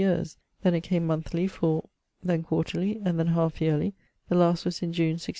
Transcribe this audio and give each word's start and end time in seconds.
yeares; 0.01 0.35
then, 0.63 0.73
it 0.73 0.81
came 0.81 1.05
monethly 1.07 1.47
for...; 1.47 1.87
then, 2.23 2.41
quarterly; 2.41 2.99
and 3.05 3.19
then, 3.19 3.27
halfe 3.27 3.61
yearly; 3.61 3.93
the 4.29 4.35
last 4.35 4.65
was 4.65 4.81
in 4.81 4.91
June 4.91 5.09
1642. 5.21 5.27